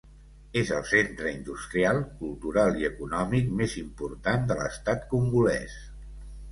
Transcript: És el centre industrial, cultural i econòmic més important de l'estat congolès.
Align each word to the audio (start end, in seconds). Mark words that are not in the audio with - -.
És 0.61 0.69
el 0.77 0.79
centre 0.91 1.29
industrial, 1.33 2.01
cultural 2.23 2.81
i 2.81 2.89
econòmic 2.91 3.55
més 3.61 3.79
important 3.87 4.53
de 4.53 4.63
l'estat 4.63 5.09
congolès. 5.17 5.83